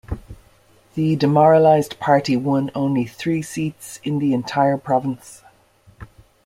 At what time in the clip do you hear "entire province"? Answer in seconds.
4.33-5.43